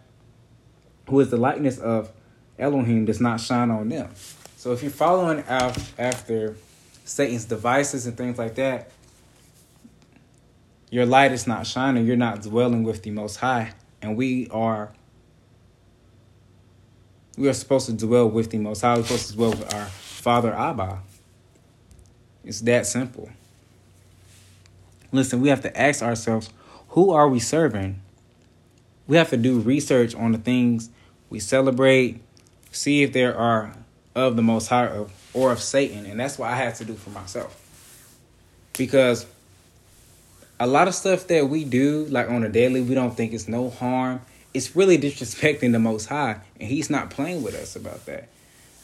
who 1.10 1.20
is 1.20 1.30
the 1.30 1.36
likeness 1.36 1.80
of 1.80 2.10
Elohim, 2.58 3.04
does 3.04 3.20
not 3.20 3.42
shine 3.42 3.70
on 3.70 3.90
them. 3.90 4.10
So 4.56 4.72
if 4.72 4.84
you're 4.84 4.90
following 4.90 5.44
out 5.50 5.78
after 6.00 6.56
Satan's 7.04 7.44
devices 7.44 8.06
and 8.06 8.16
things 8.16 8.38
like 8.38 8.56
that, 8.56 8.90
your 10.90 11.06
light 11.06 11.34
is 11.34 11.46
not 11.46 11.68
shining. 11.68 12.08
You're 12.08 12.16
not 12.16 12.42
dwelling 12.42 12.84
with 12.84 13.04
the 13.04 13.12
Most 13.12 13.36
High, 13.36 13.74
and 14.02 14.16
we 14.16 14.48
are. 14.50 14.94
We 17.38 17.50
are 17.50 17.54
supposed 17.54 17.88
to 17.88 17.94
dwell 17.94 18.30
with 18.30 18.50
the 18.50 18.60
Most 18.60 18.80
High. 18.80 18.96
We're 18.96 19.04
supposed 19.04 19.28
to 19.32 19.34
dwell 19.34 19.50
with 19.50 19.74
our 19.74 19.88
Father 19.88 20.54
Abba. 20.54 21.02
It's 22.46 22.62
that 22.62 22.86
simple. 22.86 23.30
Listen, 25.14 25.42
we 25.42 25.50
have 25.50 25.62
to 25.62 25.80
ask 25.80 26.02
ourselves, 26.02 26.50
who 26.90 27.12
are 27.12 27.30
we 27.30 27.40
serving? 27.40 28.02
We 29.08 29.16
have 29.16 29.30
to 29.30 29.38
do 29.38 29.60
research 29.60 30.16
on 30.16 30.32
the 30.32 30.40
things 30.40 30.90
we 31.30 31.40
celebrate, 31.40 32.20
see 32.72 33.04
if 33.04 33.14
there 33.14 33.38
are 33.38 33.76
of 34.16 34.36
the 34.36 34.42
Most 34.42 34.68
High 34.68 35.06
or 35.34 35.52
of 35.52 35.62
Satan. 35.62 36.08
And 36.08 36.20
that's 36.20 36.40
what 36.40 36.50
I 36.50 36.56
had 36.56 36.76
to 36.76 36.86
do 36.86 36.96
for 36.96 37.12
myself. 37.12 37.60
Because 38.76 39.28
a 40.60 40.66
lot 40.66 40.88
of 40.88 40.96
stuff 40.96 41.28
that 41.28 41.48
we 41.48 41.64
do, 41.64 42.06
like 42.06 42.30
on 42.30 42.44
a 42.44 42.50
daily, 42.50 42.82
we 42.82 42.96
don't 42.96 43.16
think 43.16 43.34
it's 43.34 43.48
no 43.48 43.70
harm. 43.70 44.22
It's 44.54 44.76
really 44.76 44.98
disrespecting 44.98 45.74
the 45.74 45.80
Most 45.80 46.08
High. 46.08 46.42
And 46.60 46.68
He's 46.70 46.90
not 46.90 47.12
playing 47.12 47.44
with 47.44 47.54
us 47.54 47.76
about 47.76 48.06
that. 48.08 48.30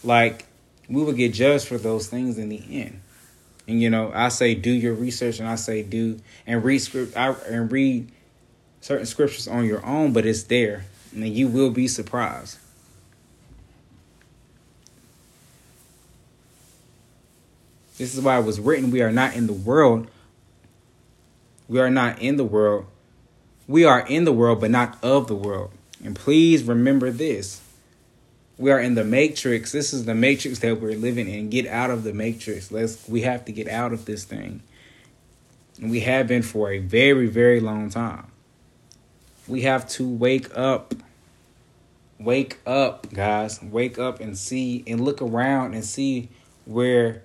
Like, 0.03 0.45
we 0.87 1.03
will 1.03 1.13
get 1.13 1.33
judged 1.33 1.67
for 1.67 1.79
those 1.79 2.07
things 2.07 2.37
in 2.37 2.49
the 2.49 2.61
end. 2.69 3.01
And 3.69 3.79
you 3.79 3.91
know, 3.91 4.11
I 4.15 4.29
say 4.29 4.55
do 4.55 4.71
your 4.71 4.95
research, 4.95 5.39
and 5.39 5.47
I 5.47 5.53
say 5.53 5.83
do 5.83 6.19
and 6.47 6.63
read 6.63 6.79
script 6.79 7.15
I, 7.15 7.35
and 7.47 7.71
read 7.71 8.11
certain 8.81 9.05
scriptures 9.05 9.47
on 9.47 9.65
your 9.65 9.85
own, 9.85 10.11
but 10.11 10.25
it's 10.25 10.41
there, 10.41 10.85
and 11.13 11.27
you 11.29 11.47
will 11.47 11.69
be 11.69 11.87
surprised. 11.87 12.57
This 17.99 18.15
is 18.15 18.21
why 18.21 18.39
it 18.39 18.43
was 18.43 18.59
written: 18.59 18.89
We 18.89 19.03
are 19.03 19.11
not 19.11 19.35
in 19.35 19.45
the 19.45 19.53
world. 19.53 20.07
We 21.67 21.79
are 21.79 21.91
not 21.91 22.19
in 22.19 22.37
the 22.37 22.43
world. 22.43 22.87
We 23.67 23.85
are 23.85 23.99
in 23.99 24.23
the 24.23 24.33
world, 24.33 24.61
but 24.61 24.71
not 24.71 24.97
of 25.03 25.27
the 25.27 25.35
world. 25.35 25.69
And 26.03 26.15
please 26.15 26.63
remember 26.63 27.11
this 27.11 27.61
we 28.59 28.71
are 28.71 28.79
in 28.79 28.93
the 28.93 29.05
matrix. 29.05 29.71
This 29.71 29.93
is 29.93 30.03
the 30.03 30.13
matrix 30.13 30.59
that 30.59 30.81
we're 30.81 30.97
living 30.97 31.29
in. 31.29 31.49
Get 31.49 31.65
out 31.65 31.89
of 31.89 32.03
the 32.03 32.13
matrix. 32.13 32.71
Let's 32.71 33.07
we 33.07 33.21
have 33.21 33.45
to 33.45 33.53
get 33.53 33.69
out 33.69 33.93
of 33.93 34.03
this 34.03 34.25
thing. 34.25 34.61
And 35.79 35.89
we 35.89 36.01
have 36.01 36.27
been 36.27 36.43
for 36.43 36.69
a 36.69 36.79
very, 36.79 37.27
very 37.27 37.61
long 37.61 37.89
time. 37.89 38.27
We 39.47 39.61
have 39.61 39.87
to 39.91 40.07
wake 40.07 40.55
up. 40.57 40.93
Wake 42.19 42.57
up, 42.67 43.11
guys. 43.13 43.63
Wake 43.63 43.97
up 43.97 44.19
and 44.19 44.37
see 44.37 44.83
and 44.85 44.99
look 44.99 45.21
around 45.21 45.73
and 45.73 45.85
see 45.85 46.27
where 46.65 47.23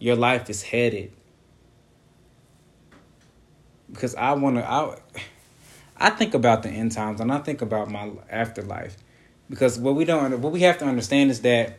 your 0.00 0.16
life 0.16 0.50
is 0.50 0.64
headed. 0.64 1.12
Because 3.88 4.16
I 4.16 4.32
want 4.32 4.56
to 4.56 4.68
I 4.68 4.98
I 5.96 6.10
think 6.10 6.34
about 6.34 6.64
the 6.64 6.68
end 6.70 6.90
times 6.90 7.20
and 7.20 7.30
I 7.30 7.38
think 7.38 7.62
about 7.62 7.88
my 7.88 8.10
afterlife 8.28 8.96
because 9.48 9.78
what 9.78 9.94
we 9.94 10.04
don't 10.04 10.40
what 10.40 10.52
we 10.52 10.60
have 10.60 10.78
to 10.78 10.84
understand 10.84 11.30
is 11.30 11.42
that 11.42 11.78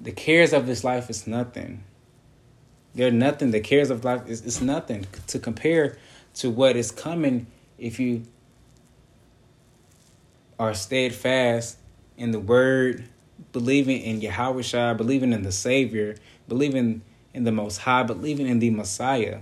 the 0.00 0.12
cares 0.12 0.52
of 0.52 0.66
this 0.66 0.82
life 0.82 1.10
is 1.10 1.26
nothing. 1.26 1.84
They're 2.94 3.10
nothing. 3.10 3.50
The 3.50 3.60
cares 3.60 3.90
of 3.90 4.04
life 4.04 4.26
is, 4.26 4.42
is 4.42 4.60
nothing 4.60 5.06
to 5.28 5.38
compare 5.38 5.98
to 6.34 6.50
what 6.50 6.76
is 6.76 6.90
coming 6.90 7.46
if 7.78 8.00
you 8.00 8.22
are 10.58 10.74
steadfast 10.74 11.76
in 12.16 12.30
the 12.32 12.40
word, 12.40 13.04
believing 13.52 14.00
in 14.00 14.20
Yahweh 14.20 14.62
Shai, 14.62 14.94
believing 14.94 15.32
in 15.32 15.42
the 15.42 15.52
Savior, 15.52 16.16
believing 16.48 17.02
in 17.32 17.44
the 17.44 17.52
Most 17.52 17.78
High, 17.78 18.02
believing 18.02 18.46
in 18.46 18.58
the 18.58 18.70
Messiah, 18.70 19.40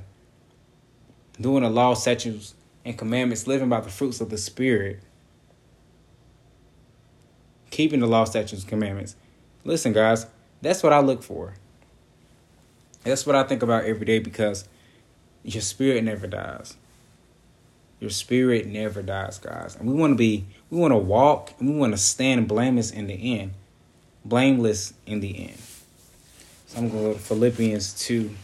doing 1.41 1.63
the 1.63 1.71
law, 1.71 1.95
statutes, 1.95 2.55
and 2.85 2.97
commandments, 2.99 3.47
living 3.47 3.69
by 3.69 3.81
the 3.81 3.91
fruits 3.91 4.21
of 4.21 4.31
the 4.31 4.39
Spirit 4.39 5.01
keeping 7.79 8.01
the 8.01 8.09
law, 8.09 8.25
statutes, 8.25 8.63
and 8.63 8.69
commandments. 8.69 9.15
Listen, 9.63 9.93
guys, 9.93 10.27
that's 10.61 10.83
what 10.83 10.93
I 10.93 10.99
look 10.99 11.23
for. 11.23 11.55
That's 13.05 13.25
what 13.25 13.37
I 13.37 13.45
think 13.45 13.63
about 13.63 13.85
every 13.85 14.05
day 14.05 14.19
because 14.19 14.69
your 15.45 15.63
spirit 15.63 16.03
never 16.03 16.27
dies. 16.27 16.77
Your 18.01 18.11
spirit 18.11 18.67
never 18.67 19.01
dies, 19.01 19.39
guys. 19.39 19.77
And 19.77 19.89
we 19.89 19.95
want 19.95 20.15
to 20.15 20.17
be, 20.17 20.45
we 20.71 20.79
want 20.81 20.91
to 20.91 20.99
walk, 20.99 21.53
and 21.61 21.73
we 21.73 21.79
want 21.79 21.93
to 21.93 21.99
stand 21.99 22.49
blameless 22.49 22.91
in 22.91 23.07
the 23.07 23.39
end. 23.39 23.53
Blameless 24.25 24.93
in 25.07 25.21
the 25.21 25.51
end. 25.51 25.59
So 26.67 26.79
I'm 26.79 26.89
going 26.89 27.01
to 27.01 27.09
go 27.11 27.13
to 27.13 27.21
Philippians 27.21 27.95
2. 28.07 28.35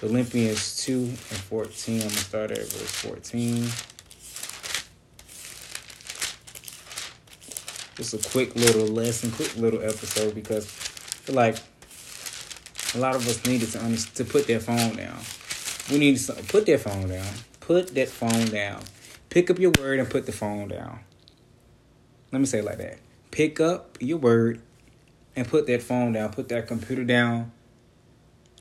Philippians 0.00 0.84
2 0.84 0.94
and 0.98 1.16
14. 1.16 1.94
I'm 1.94 2.00
going 2.00 2.10
to 2.10 2.16
start 2.16 2.50
at 2.50 2.58
verse 2.58 2.90
14. 3.02 3.91
Just 7.96 8.14
a 8.14 8.30
quick 8.30 8.54
little 8.56 8.86
lesson, 8.86 9.30
quick 9.30 9.56
little 9.56 9.82
episode 9.82 10.34
because 10.34 10.66
like 11.28 11.56
a 12.94 12.98
lot 12.98 13.14
of 13.14 13.26
us 13.26 13.44
needed 13.46 13.68
to 13.70 14.14
to 14.14 14.24
put 14.24 14.46
their 14.46 14.60
phone 14.60 14.96
down. 14.96 15.18
We 15.90 15.98
need 15.98 16.16
to 16.18 16.32
put 16.48 16.66
their 16.66 16.78
phone 16.78 17.08
down. 17.08 17.26
Put 17.60 17.94
that 17.94 18.08
phone 18.08 18.46
down. 18.46 18.82
Pick 19.30 19.50
up 19.50 19.58
your 19.58 19.72
word 19.78 19.98
and 19.98 20.10
put 20.10 20.26
the 20.26 20.32
phone 20.32 20.68
down. 20.68 21.00
Let 22.32 22.38
me 22.40 22.46
say 22.46 22.58
it 22.58 22.64
like 22.64 22.78
that. 22.78 22.98
Pick 23.30 23.60
up 23.60 23.96
your 24.00 24.18
word 24.18 24.60
and 25.36 25.46
put 25.46 25.66
that 25.66 25.82
phone 25.82 26.12
down. 26.12 26.30
Put 26.32 26.48
that 26.48 26.66
computer 26.66 27.04
down. 27.04 27.52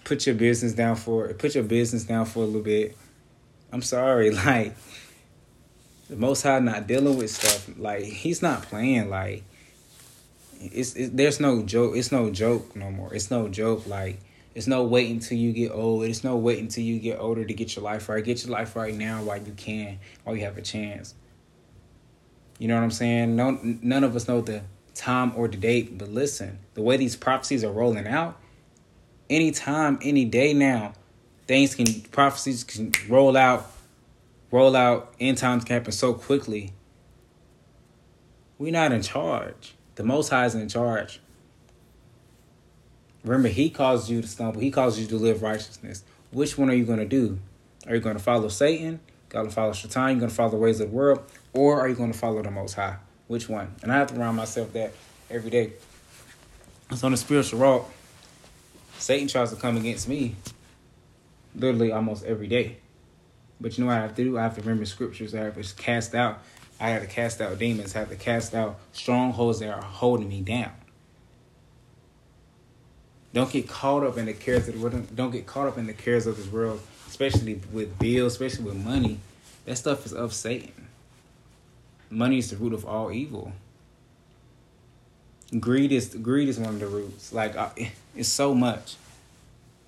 Put 0.04 0.26
your 0.26 0.36
business 0.36 0.74
down 0.74 0.96
for 0.96 1.34
put 1.34 1.56
your 1.56 1.64
business 1.64 2.04
down 2.04 2.26
for 2.26 2.44
a 2.44 2.46
little 2.46 2.62
bit. 2.62 2.98
I'm 3.72 3.82
sorry, 3.82 4.32
like 4.46 4.76
the 6.12 6.18
Most 6.18 6.44
High 6.44 6.60
not 6.60 6.88
dealing 6.88 7.18
with 7.18 7.32
stuff 7.32 7.70
like 7.78 8.04
he's 8.04 8.42
not 8.42 8.64
playing 8.64 9.10
like 9.10 9.44
it's 10.60 10.94
it, 10.94 11.16
there's 11.16 11.40
no 11.40 11.64
joke. 11.64 11.96
It's 11.96 12.12
no 12.12 12.30
joke 12.30 12.76
no 12.76 12.92
more. 12.92 13.14
It's 13.16 13.32
no 13.32 13.48
joke. 13.48 13.88
Like 13.88 14.20
it's 14.54 14.68
no 14.68 14.84
waiting 14.84 15.14
until 15.14 15.38
you 15.38 15.54
get 15.54 15.72
old. 15.72 16.04
It's 16.04 16.22
no 16.22 16.36
waiting 16.36 16.66
until 16.66 16.84
you 16.84 17.00
get 17.00 17.18
older 17.18 17.46
to 17.46 17.54
get 17.54 17.78
your 17.78 17.86
life 17.86 18.10
right. 18.10 18.24
Get 18.24 18.44
your 18.44 18.52
life 18.52 18.76
right 18.76 18.94
now 18.94 19.24
while 19.24 19.38
you 19.38 19.54
can, 19.54 20.00
while 20.26 20.36
you 20.36 20.44
have 20.44 20.58
a 20.58 20.62
chance. 20.62 21.16
You 22.60 22.68
know 22.68 22.76
what 22.76 22.84
I'm 22.84 22.92
saying? 22.92 23.38
No, 23.38 23.58
none 23.62 24.04
of 24.04 24.14
us 24.14 24.28
know 24.28 24.42
the 24.42 24.64
time 24.94 25.32
or 25.38 25.48
the 25.48 25.56
date, 25.56 25.98
but 25.98 26.10
listen, 26.10 26.60
the 26.74 26.82
way 26.82 26.98
these 26.98 27.16
prophecies 27.16 27.64
are 27.64 27.72
rolling 27.72 28.06
out, 28.06 28.38
anytime, 29.30 29.98
any 30.02 30.26
day 30.26 30.54
now, 30.54 30.94
things 31.48 31.74
can 31.74 32.02
prophecies 32.12 32.66
can 32.66 32.92
roll 33.08 33.38
out 33.38 33.72
roll 34.52 34.76
out 34.76 35.14
end 35.20 35.38
times 35.38 35.68
happen 35.68 35.92
so 35.92 36.14
quickly. 36.14 36.74
We're 38.58 38.72
not 38.72 38.92
in 38.92 39.02
charge. 39.02 39.74
The 39.96 40.04
Most 40.04 40.30
High 40.30 40.46
is 40.46 40.56
in 40.56 40.70
charge. 40.70 41.20
Remember, 43.24 43.48
He 43.48 43.70
caused 43.70 44.10
you 44.10 44.22
to 44.22 44.28
stumble. 44.28 44.62
He 44.62 44.72
caused 44.72 45.00
you 45.00 45.08
to 45.08 45.16
live 45.16 45.42
righteousness. 45.42 46.04
Which 46.32 46.58
one 46.58 46.70
are 46.70 46.74
you 46.74 46.86
going 46.86 47.00
to 47.00 47.06
do? 47.06 47.40
Are 47.88 47.96
you 47.96 48.02
going 48.02 48.16
to 48.16 48.22
follow 48.22 48.48
Satan? 48.48 49.00
Going 49.30 49.48
to 49.48 49.52
follow 49.52 49.74
Shaitan? 49.74 50.12
You're 50.12 50.20
going 50.20 50.30
to 50.30 50.36
follow 50.36 50.52
the 50.52 50.58
ways 50.58 50.80
of 50.80 50.92
the 50.92 50.96
world, 50.96 51.24
or 51.54 51.80
are 51.80 51.88
you 51.88 51.96
going 51.96 52.12
to 52.12 52.18
follow 52.18 52.42
the 52.42 52.52
Most 52.52 52.74
High? 52.74 52.98
Which 53.28 53.48
one? 53.48 53.76
And 53.82 53.92
I 53.92 53.98
have 53.98 54.08
to 54.08 54.14
remind 54.14 54.38
myself 54.38 54.74
that 54.74 54.94
every 55.30 55.50
day. 55.50 55.74
It's 56.90 57.04
on 57.04 57.12
the 57.12 57.18
spiritual 57.18 57.60
walk. 57.60 57.90
Satan 58.98 59.28
tries 59.28 59.50
to 59.52 59.56
come 59.56 59.78
against 59.78 60.08
me 60.08 60.36
literally 61.56 61.92
almost 61.92 62.26
every 62.26 62.48
day. 62.48 62.78
But 63.62 63.78
you 63.78 63.84
know 63.84 63.90
what 63.90 64.00
I 64.00 64.02
have 64.02 64.16
to 64.16 64.24
do? 64.24 64.38
I 64.38 64.42
have 64.42 64.56
to 64.56 64.62
remember 64.62 64.86
scriptures. 64.86 65.36
I 65.36 65.42
have 65.42 65.62
to 65.62 65.76
cast 65.76 66.16
out. 66.16 66.40
I 66.80 66.90
have 66.90 67.04
to 67.04 67.08
cast 67.08 67.40
out 67.42 67.60
demons. 67.60 67.96
I 67.96 68.00
have 68.00 68.10
to 68.10 68.16
cast 68.16 68.56
out 68.56 68.80
strongholds 68.92 69.60
that 69.60 69.70
are 69.70 69.84
holding 69.84 70.28
me 70.28 70.42
down. 70.42 70.72
Don't 73.34 73.52
get 73.52 73.70
caught 73.70 74.04
up 74.04 74.18
in 74.18 74.26
the 74.26 74.34
cares 74.34 74.68
of 74.68 74.74
the 74.74 74.82
world. 74.82 75.16
Don't 75.16 75.32
get 75.32 75.46
caught 75.46 75.68
up 75.68 75.78
in 75.78 75.86
the 75.86 75.94
cares 75.94 76.26
of 76.26 76.38
this 76.38 76.48
world, 76.48 76.82
especially 77.08 77.62
with 77.72 77.98
bills, 78.00 78.34
especially 78.34 78.66
with 78.66 78.76
money. 78.76 79.20
That 79.66 79.78
stuff 79.78 80.06
is 80.08 80.12
of 80.12 80.34
Satan. 80.34 80.88
Money 82.10 82.40
is 82.40 82.50
the 82.50 82.58
root 82.58 82.74
of 82.74 82.84
all 82.84 83.12
evil. 83.12 83.54
Greed 85.58 85.92
is 85.92 86.16
greed 86.16 86.50
is 86.50 86.58
one 86.58 86.74
of 86.74 86.80
the 86.80 86.88
roots. 86.88 87.32
Like 87.32 87.56
uh, 87.56 87.70
it's 88.16 88.28
so 88.28 88.56
much. 88.56 88.96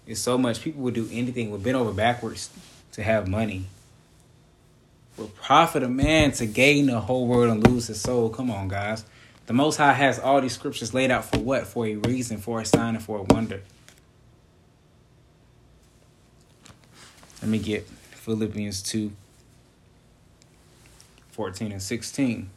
It's 0.06 0.20
so 0.20 0.38
much. 0.38 0.62
People 0.62 0.84
would 0.84 0.94
do 0.94 1.10
anything, 1.12 1.50
would 1.50 1.64
bend 1.64 1.76
over 1.76 1.92
backwards 1.92 2.50
to 2.94 3.04
have 3.04 3.28
money. 3.28 3.66
Would 5.18 5.36
profit 5.36 5.84
a 5.84 5.90
man 5.90 6.32
to 6.34 6.46
gain 6.46 6.88
the 6.88 7.02
whole 7.02 7.28
world 7.28 7.52
and 7.52 7.68
lose 7.68 7.88
his 7.88 8.02
soul. 8.02 8.30
Come 8.30 8.50
on, 8.50 8.68
guys. 8.68 9.06
The 9.46 9.54
Most 9.54 9.78
High 9.78 9.94
has 9.94 10.20
all 10.20 10.42
these 10.42 10.54
scriptures 10.54 10.94
laid 10.94 11.12
out 11.12 11.26
for 11.26 11.38
what? 11.38 11.68
For 11.68 11.86
a 11.86 11.96
reason, 11.96 12.38
for 12.38 12.62
a 12.62 12.66
sign, 12.66 12.96
and 12.96 13.04
for 13.04 13.20
a 13.20 13.24
wonder. 13.24 13.62
Let 17.42 17.50
me 17.50 17.60
get 17.60 17.86
Philippians 17.86 18.82
2 18.84 19.12
14 21.32 21.72
and 21.72 21.82
16. 21.82 22.50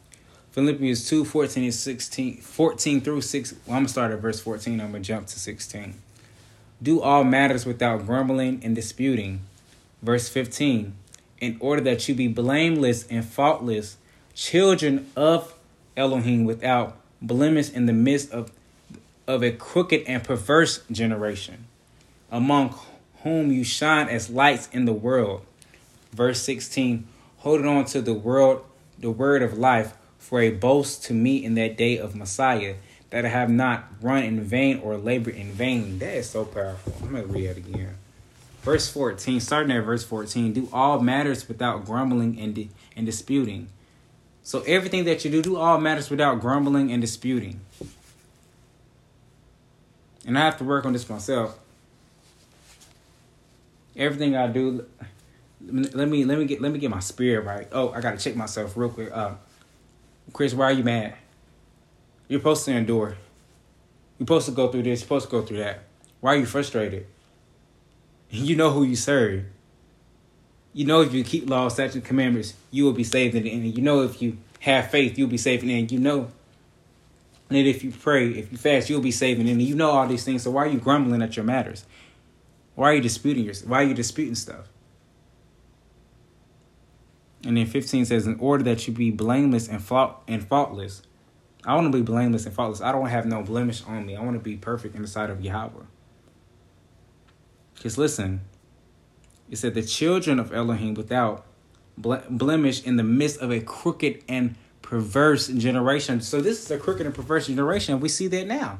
Philippians 0.51 1.09
2 1.09 1.25
14 1.25 1.63
and 1.65 1.73
16, 1.73 2.37
14 2.37 3.01
through 3.01 3.21
6. 3.21 3.51
Well, 3.51 3.59
I'm 3.67 3.73
going 3.73 3.85
to 3.85 3.91
start 3.91 4.11
at 4.11 4.19
verse 4.19 4.39
14. 4.39 4.79
I'm 4.79 4.91
going 4.91 5.03
to 5.03 5.07
jump 5.07 5.27
to 5.27 5.39
16. 5.39 5.93
Do 6.81 7.01
all 7.01 7.23
matters 7.23 7.65
without 7.65 8.05
grumbling 8.05 8.61
and 8.63 8.75
disputing. 8.75 9.41
Verse 10.01 10.29
15. 10.29 10.95
In 11.39 11.57
order 11.59 11.81
that 11.81 12.07
you 12.07 12.15
be 12.15 12.27
blameless 12.27 13.05
and 13.07 13.23
faultless, 13.23 13.97
children 14.33 15.09
of 15.15 15.53
Elohim 15.95 16.45
without 16.45 16.97
blemish 17.21 17.71
in 17.71 17.85
the 17.85 17.93
midst 17.93 18.31
of, 18.31 18.51
of 19.27 19.43
a 19.43 19.51
crooked 19.51 20.03
and 20.07 20.23
perverse 20.23 20.83
generation, 20.91 21.65
among 22.31 22.75
whom 23.23 23.51
you 23.51 23.63
shine 23.63 24.07
as 24.07 24.29
lights 24.29 24.69
in 24.71 24.85
the 24.85 24.93
world. 24.93 25.45
Verse 26.11 26.41
16 26.41 27.07
Holding 27.39 27.67
on 27.67 27.85
to 27.85 28.01
the 28.01 28.13
world, 28.13 28.65
the 28.99 29.11
word 29.11 29.41
of 29.41 29.57
life, 29.57 29.93
for 30.17 30.41
a 30.41 30.49
boast 30.49 31.03
to 31.05 31.13
me 31.13 31.43
in 31.43 31.55
that 31.55 31.77
day 31.77 31.97
of 31.97 32.15
Messiah, 32.15 32.75
that 33.09 33.25
I 33.25 33.29
have 33.29 33.49
not 33.49 33.85
run 34.01 34.23
in 34.23 34.41
vain 34.41 34.79
or 34.79 34.97
labored 34.97 35.35
in 35.35 35.51
vain. 35.51 35.99
That 35.99 36.15
is 36.15 36.29
so 36.29 36.45
powerful. 36.45 36.93
I'm 37.01 37.11
going 37.11 37.23
to 37.23 37.31
read 37.31 37.45
it 37.45 37.57
again. 37.57 37.95
Verse 38.67 38.89
14, 38.89 39.39
starting 39.39 39.71
at 39.71 39.83
verse 39.83 40.03
14, 40.03 40.53
do 40.53 40.69
all 40.73 40.99
matters 40.99 41.47
without 41.47 41.85
grumbling 41.85 42.39
and, 42.39 42.53
di- 42.53 42.69
and 42.95 43.05
disputing 43.05 43.69
so 44.47 44.61
everything 44.61 45.03
that 45.03 45.25
you 45.25 45.29
do, 45.29 45.41
do 45.41 45.57
all 45.57 45.77
matters 45.77 46.09
without 46.09 46.39
grumbling 46.39 46.89
and 46.89 47.01
disputing. 47.01 47.59
And 50.25 50.39
I 50.39 50.45
have 50.45 50.57
to 50.59 50.63
work 50.63 50.85
on 50.85 50.93
this 50.93 51.09
myself. 51.09 51.59
Everything 53.97 54.37
I 54.37 54.47
do, 54.47 54.85
let 55.59 56.07
me 56.07 56.23
let 56.23 56.39
me 56.39 56.45
get 56.45 56.61
let 56.61 56.71
me 56.71 56.79
get 56.79 56.89
my 56.89 57.01
spirit 57.01 57.43
right. 57.43 57.67
Oh, 57.73 57.91
I 57.91 57.99
gotta 57.99 58.17
check 58.17 58.37
myself 58.37 58.77
real 58.77 58.87
quick. 58.87 59.11
Uh, 59.11 59.33
Chris, 60.31 60.53
why 60.53 60.67
are 60.67 60.71
you 60.71 60.85
mad? 60.85 61.15
You're 62.29 62.39
supposed 62.39 62.63
to 62.63 62.71
endure. 62.71 63.17
You're 64.17 64.27
supposed 64.27 64.45
to 64.45 64.53
go 64.53 64.71
through 64.71 64.83
this. 64.83 65.01
You're 65.01 65.07
supposed 65.07 65.25
to 65.25 65.31
go 65.31 65.41
through 65.41 65.57
that. 65.57 65.83
Why 66.21 66.35
are 66.35 66.37
you 66.37 66.45
frustrated? 66.45 67.05
You 68.29 68.55
know 68.55 68.71
who 68.71 68.83
you 68.83 68.95
serve 68.95 69.45
you 70.77 70.85
know 70.85 71.01
if 71.01 71.11
you 71.11 71.23
keep 71.23 71.49
law, 71.49 71.69
statutes, 71.69 72.05
commandments, 72.05 72.53
you 72.69 72.85
will 72.85 72.93
be 72.93 73.03
saved 73.03 73.33
in 73.33 73.41
the 73.41 73.51
end. 73.51 73.75
You 73.75 73.81
know 73.81 74.03
if 74.03 74.21
you 74.21 74.37
have 74.59 74.91
faith, 74.91 75.17
you'll 75.17 75.27
be 75.27 75.39
saved 75.39 75.63
in 75.63 75.69
the 75.69 75.75
end. 75.75 75.91
You 75.91 75.97
know 75.97 76.29
that 77.49 77.65
if 77.65 77.83
you 77.83 77.89
pray, 77.89 78.29
if 78.29 78.51
you 78.51 78.59
fast, 78.59 78.87
you'll 78.87 79.01
be 79.01 79.09
saved 79.09 79.39
in 79.39 79.47
the 79.47 79.53
end. 79.53 79.63
You 79.63 79.73
know 79.73 79.89
all 79.89 80.05
these 80.05 80.23
things. 80.23 80.43
So 80.43 80.51
why 80.51 80.65
are 80.65 80.69
you 80.69 80.77
grumbling 80.77 81.23
at 81.23 81.35
your 81.35 81.45
matters? 81.45 81.83
Why 82.75 82.91
are 82.91 82.93
you 82.93 83.01
disputing 83.01 83.43
yourself? 83.43 83.71
Why 83.71 83.81
are 83.81 83.85
you 83.85 83.95
disputing 83.95 84.35
stuff? 84.35 84.67
And 87.43 87.57
then 87.57 87.65
15 87.65 88.05
says, 88.05 88.27
in 88.27 88.39
order 88.39 88.63
that 88.65 88.87
you 88.87 88.93
be 88.93 89.09
blameless 89.09 89.67
and 89.67 89.81
fault 89.81 90.21
and 90.27 90.47
faultless. 90.47 91.01
I 91.65 91.73
want 91.73 91.91
to 91.91 91.97
be 91.97 92.03
blameless 92.03 92.45
and 92.45 92.53
faultless. 92.53 92.81
I 92.81 92.91
don't 92.91 93.07
have 93.07 93.25
no 93.25 93.41
blemish 93.41 93.83
on 93.87 94.05
me. 94.05 94.15
I 94.15 94.21
want 94.21 94.35
to 94.35 94.43
be 94.43 94.57
perfect 94.57 94.95
in 94.95 95.01
the 95.01 95.07
sight 95.07 95.31
of 95.31 95.41
Yahweh. 95.41 95.85
Because 97.77 97.97
listen, 97.97 98.41
it 99.49 99.57
said 99.57 99.75
the 99.75 99.83
children 99.83 100.39
of 100.39 100.51
Elohim 100.51 100.95
without 100.95 101.45
blemish 101.97 102.83
in 102.83 102.97
the 102.97 103.03
midst 103.03 103.39
of 103.39 103.51
a 103.51 103.59
crooked 103.59 104.23
and 104.27 104.55
perverse 104.81 105.47
generation. 105.47 106.21
So 106.21 106.41
this 106.41 106.63
is 106.63 106.71
a 106.71 106.77
crooked 106.77 107.05
and 107.05 107.13
perverse 107.15 107.47
generation. 107.47 107.99
We 107.99 108.09
see 108.09 108.27
that 108.27 108.47
now. 108.47 108.79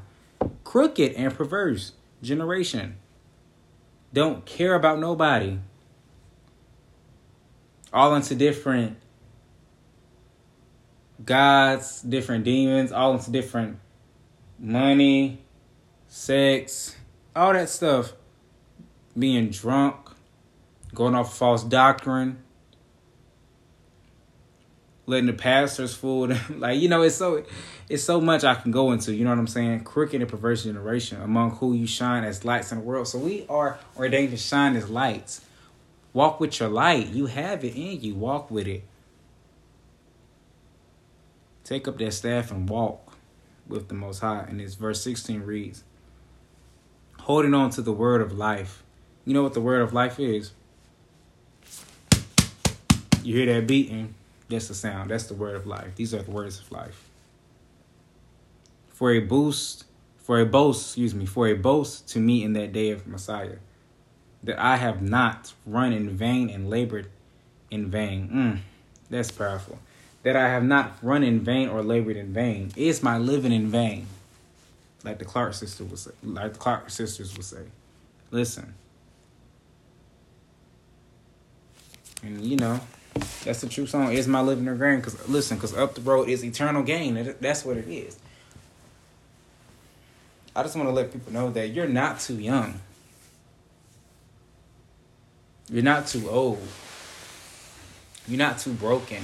Crooked 0.63 1.13
and 1.13 1.33
perverse 1.33 1.93
generation. 2.21 2.97
Don't 4.13 4.45
care 4.45 4.75
about 4.75 4.99
nobody. 4.99 5.59
All 7.93 8.15
into 8.15 8.35
different 8.35 8.97
gods, 11.23 12.01
different 12.01 12.43
demons, 12.43 12.91
all 12.91 13.13
into 13.13 13.31
different 13.31 13.79
money, 14.59 15.41
sex, 16.07 16.95
all 17.35 17.53
that 17.53 17.69
stuff. 17.69 18.13
Being 19.17 19.49
drunk, 19.49 19.95
going 20.93 21.15
off 21.15 21.37
false 21.37 21.63
doctrine, 21.63 22.43
letting 25.07 25.25
the 25.25 25.33
pastors 25.33 25.95
fool 25.95 26.27
them. 26.27 26.59
like, 26.59 26.79
you 26.79 26.89
know, 26.89 27.01
it's 27.01 27.15
so 27.15 27.43
it's 27.89 28.03
so 28.03 28.21
much 28.21 28.43
I 28.43 28.55
can 28.55 28.71
go 28.71 28.91
into, 28.91 29.15
you 29.15 29.23
know 29.23 29.31
what 29.31 29.39
I'm 29.39 29.47
saying? 29.47 29.85
Crooked 29.85 30.21
and 30.21 30.29
perverse 30.29 30.65
generation 30.65 31.21
among 31.21 31.51
who 31.51 31.73
you 31.73 31.87
shine 31.87 32.23
as 32.23 32.45
lights 32.45 32.71
in 32.71 32.79
the 32.79 32.83
world. 32.83 33.07
So 33.07 33.17
we 33.17 33.45
are 33.49 33.79
ordained 33.95 34.31
to 34.31 34.37
shine 34.37 34.75
as 34.75 34.89
lights. 34.89 35.41
Walk 36.13 36.39
with 36.39 36.59
your 36.59 36.69
light. 36.69 37.07
You 37.07 37.27
have 37.27 37.63
it 37.63 37.75
in 37.75 38.01
you. 38.01 38.15
Walk 38.15 38.51
with 38.51 38.67
it. 38.67 38.83
Take 41.63 41.87
up 41.87 41.97
that 41.97 42.13
staff 42.13 42.51
and 42.51 42.67
walk 42.67 43.13
with 43.67 43.87
the 43.87 43.93
Most 43.93 44.19
High. 44.19 44.45
And 44.47 44.59
this 44.59 44.75
verse 44.75 45.01
16 45.03 45.41
reads, 45.41 45.83
holding 47.19 47.53
on 47.53 47.69
to 47.71 47.81
the 47.81 47.91
word 47.91 48.21
of 48.21 48.31
life. 48.31 48.83
You 49.27 49.33
know 49.33 49.43
what 49.43 49.53
the 49.53 49.59
word 49.59 49.81
of 49.81 49.91
life 49.91 50.21
is? 50.21 50.53
You 53.23 53.35
hear 53.35 53.53
that 53.53 53.67
beating? 53.67 54.15
That's 54.47 54.69
the 54.69 54.73
sound. 54.73 55.11
That's 55.11 55.25
the 55.25 55.33
word 55.33 55.57
of 55.57 55.67
life. 55.67 55.95
These 55.95 56.13
are 56.13 56.23
the 56.23 56.31
words 56.31 56.61
of 56.61 56.71
life. 56.71 57.09
For 58.87 59.11
a 59.11 59.19
boost, 59.19 59.83
for 60.15 60.39
a 60.39 60.45
boast, 60.45 60.85
excuse 60.85 61.13
me, 61.13 61.25
for 61.25 61.45
a 61.45 61.55
boast 61.55 62.07
to 62.11 62.19
me 62.19 62.41
in 62.41 62.53
that 62.53 62.71
day 62.71 62.89
of 62.91 63.05
Messiah, 63.05 63.57
that 64.43 64.57
I 64.63 64.77
have 64.77 65.01
not 65.01 65.53
run 65.65 65.91
in 65.91 66.09
vain 66.09 66.49
and 66.49 66.69
labored 66.69 67.09
in 67.69 67.91
vain. 67.91 68.29
Mm, 68.29 68.59
that's 69.09 69.29
powerful. 69.29 69.77
That 70.23 70.37
I 70.37 70.47
have 70.47 70.63
not 70.63 70.99
run 71.01 71.23
in 71.23 71.41
vain 71.41 71.67
or 71.67 71.83
labored 71.83 72.15
in 72.15 72.31
vain. 72.31 72.71
Is 72.77 73.03
my 73.03 73.17
living 73.17 73.51
in 73.51 73.67
vain? 73.67 74.07
Like 75.03 75.19
the 75.19 75.25
Clark 75.25 75.53
sister 75.53 75.83
would 75.83 75.99
say, 75.99 76.11
like 76.23 76.53
the 76.53 76.59
Clark 76.59 76.89
sisters 76.89 77.35
would 77.35 77.43
say. 77.43 77.63
Listen. 78.31 78.73
And 82.23 82.43
you 82.43 82.57
know, 82.57 82.79
that's 83.43 83.61
the 83.61 83.69
true 83.69 83.87
song. 83.87 84.11
Is 84.11 84.27
my 84.27 84.41
living 84.41 84.67
or 84.67 84.75
gain? 84.75 84.97
Because 84.97 85.27
listen, 85.29 85.57
because 85.57 85.75
up 85.75 85.95
the 85.95 86.01
road 86.01 86.29
is 86.29 86.43
eternal 86.43 86.83
gain. 86.83 87.35
That's 87.39 87.63
what 87.63 87.77
it 87.77 87.87
is. 87.87 88.17
I 90.55 90.63
just 90.63 90.75
want 90.75 90.89
to 90.89 90.93
let 90.93 91.13
people 91.13 91.31
know 91.31 91.51
that 91.51 91.69
you're 91.69 91.87
not 91.87 92.19
too 92.19 92.35
young. 92.39 92.79
You're 95.69 95.83
not 95.83 96.07
too 96.07 96.29
old. 96.29 96.65
You're 98.27 98.39
not 98.39 98.57
too 98.57 98.73
broken. 98.73 99.23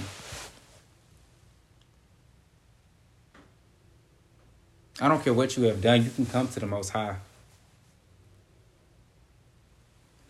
I 5.01 5.07
don't 5.07 5.23
care 5.23 5.33
what 5.33 5.57
you 5.57 5.63
have 5.63 5.81
done, 5.81 6.03
you 6.03 6.11
can 6.11 6.25
come 6.25 6.47
to 6.49 6.59
the 6.59 6.67
Most 6.67 6.89
High. 6.89 7.15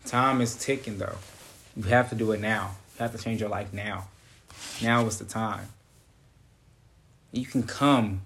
Time 0.06 0.40
is 0.40 0.56
ticking, 0.56 0.98
though. 0.98 1.16
You 1.76 1.84
have 1.84 2.08
to 2.10 2.14
do 2.14 2.32
it 2.32 2.40
now. 2.40 2.76
You 2.96 3.02
have 3.02 3.12
to 3.12 3.22
change 3.22 3.40
your 3.40 3.48
life 3.48 3.72
now. 3.72 4.08
Now 4.82 5.06
is 5.06 5.18
the 5.18 5.24
time. 5.24 5.68
You 7.32 7.44
can 7.46 7.64
come 7.64 8.22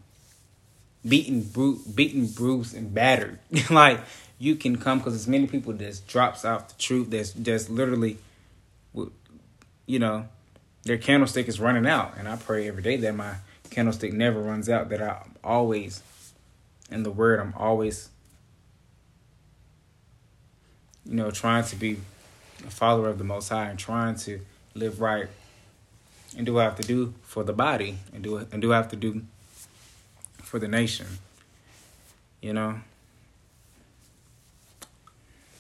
beaten, 1.07 1.43
bru- 1.43 1.81
beaten, 1.95 2.27
bruised, 2.27 2.75
and 2.75 2.93
battered. 2.93 3.39
like 3.71 4.01
you 4.39 4.57
can 4.57 4.77
come 4.77 4.99
because 4.99 5.15
there's 5.15 5.29
many 5.29 5.47
people 5.47 5.73
that 5.73 6.01
drops 6.07 6.45
off 6.45 6.69
the 6.69 6.75
truth. 6.81 7.11
That's 7.11 7.33
just 7.33 7.71
literally, 7.71 8.19
you 9.87 9.99
know, 9.99 10.29
their 10.85 10.99
candlestick 10.99 11.49
is 11.49 11.59
running 11.59 11.87
out. 11.87 12.15
And 12.19 12.29
I 12.29 12.37
pray 12.37 12.69
every 12.69 12.83
day 12.83 12.97
that 12.97 13.15
my 13.15 13.37
candlestick 13.71 14.13
never 14.13 14.41
runs 14.41 14.69
out. 14.69 14.91
That 14.91 15.03
I'm 15.03 15.35
always 15.43 16.03
in 16.91 17.03
the 17.03 17.11
Word. 17.11 17.41
I'm 17.41 17.55
always 17.57 18.11
you 21.09 21.15
know, 21.15 21.31
trying 21.31 21.65
to 21.65 21.77
be 21.77 21.99
a 22.67 22.71
follower 22.71 23.09
of 23.09 23.19
the 23.19 23.25
Most 23.25 23.49
High 23.49 23.69
and 23.71 23.79
trying 23.79 24.17
to 24.17 24.41
live 24.75 25.01
right 25.01 25.29
and 26.37 26.47
do 26.47 26.55
what 26.55 26.61
I 26.61 26.65
have 26.65 26.77
to 26.77 26.87
do 26.87 27.15
for 27.23 27.45
the 27.45 27.53
body 27.53 27.99
and 28.13 28.23
do 28.23 28.37
and 28.37 28.61
do 28.61 28.73
I 28.73 28.77
have 28.77 28.89
to 28.91 28.97
do 28.97 29.23
for 30.43 30.59
the 30.59 30.69
nation. 30.69 31.07
You 32.41 32.53
know? 32.53 32.81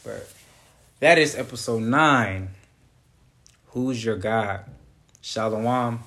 But 0.04 0.32
that 1.00 1.18
is 1.18 1.34
episode 1.34 1.82
nine. 1.82 2.50
Who's 3.68 4.04
your 4.04 4.16
God? 4.16 4.64
Shalom. 5.20 6.00